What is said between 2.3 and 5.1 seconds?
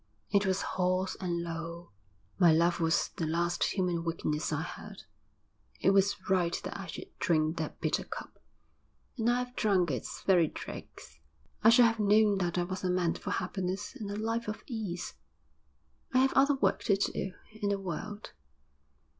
'My love was the last human weakness I had.